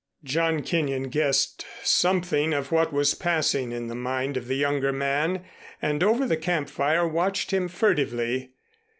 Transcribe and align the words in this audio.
John 0.23 0.63
Kenyon 0.63 1.09
guessed 1.09 1.63
something 1.83 2.55
of 2.55 2.71
what 2.71 2.91
was 2.91 3.13
passing 3.13 3.71
in 3.71 3.85
the 3.85 3.93
mind 3.93 4.35
of 4.35 4.47
the 4.47 4.55
younger 4.55 4.91
man, 4.91 5.45
and 5.79 6.03
over 6.03 6.25
the 6.25 6.37
camp 6.37 6.71
fire 6.71 7.07
watched 7.07 7.51
him 7.53 7.67
furtively. 7.67 8.53